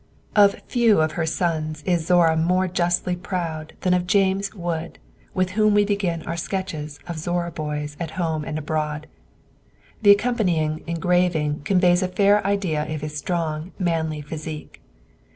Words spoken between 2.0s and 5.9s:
Zorra more justly proud than of James Wood, with whom we